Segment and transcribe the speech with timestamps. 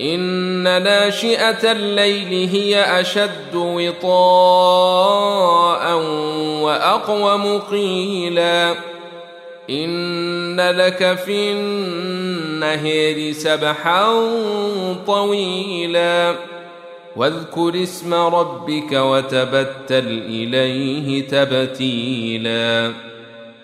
[0.00, 4.02] إن ناشئة الليل هي أشد وطاء
[6.62, 8.74] وأقوم قيلا.
[9.70, 14.30] إن لك في النهر سبحا
[15.06, 16.34] طويلا.
[17.16, 22.92] واذكر اسم ربك وتبتل إليه تبتيلا.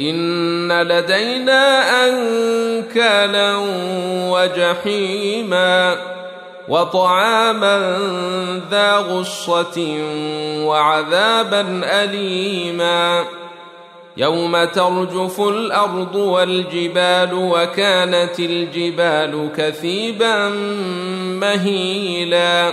[0.00, 3.56] ان لدينا انكالا
[4.30, 5.96] وجحيما
[6.68, 7.98] وطعاما
[8.70, 9.96] ذا غصه
[10.64, 13.24] وعذابا اليما
[14.16, 20.48] يوم ترجف الأرض والجبال وكانت الجبال كثيبا
[21.40, 22.72] مهيلا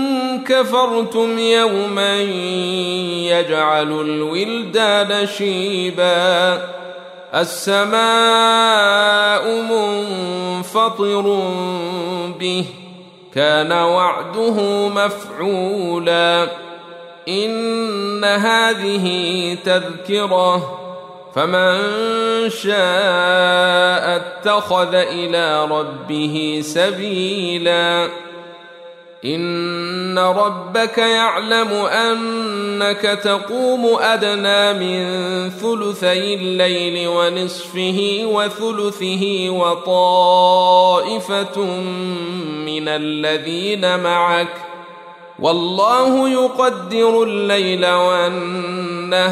[0.39, 2.21] كفرتم يوما
[3.31, 6.61] يجعل الولدان شيبا.
[7.35, 8.01] السماء
[9.61, 11.21] منفطر
[12.39, 12.65] به
[13.35, 16.47] كان وعده مفعولا.
[17.27, 20.77] إن هذه تذكرة
[21.35, 21.79] فمن
[22.49, 28.09] شاء اتخذ إلى ربه سبيلا.
[29.25, 40.61] ان ربك يعلم انك تقوم ادنى من ثلثي الليل ونصفه وثلثه وطائفه
[42.65, 44.53] من الذين معك
[45.39, 49.31] والله يقدر الليل والنهار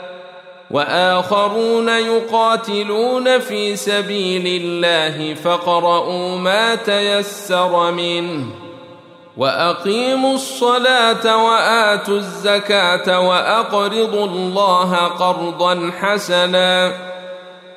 [0.73, 8.45] وآخرون يقاتلون في سبيل الله فقرؤوا ما تيسر منه
[9.37, 17.10] وأقيموا الصلاة وآتوا الزكاة وأقرضوا الله قرضا حسنا